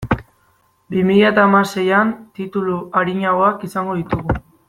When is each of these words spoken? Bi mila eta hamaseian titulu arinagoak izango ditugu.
Bi 0.93 1.03
mila 1.09 1.27
eta 1.33 1.43
hamaseian 1.49 2.15
titulu 2.39 2.79
arinagoak 3.03 3.69
izango 3.71 4.01
ditugu. 4.01 4.41